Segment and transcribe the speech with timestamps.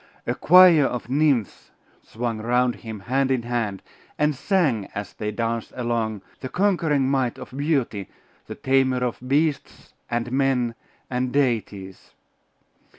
[0.25, 1.69] A choir of nymphs
[2.01, 3.83] swung round him hand in hand,
[4.17, 8.09] and sang, as they danced along, the conquering might of Beauty,
[8.47, 10.73] the tamer of beasts and men
[11.07, 12.15] and deities.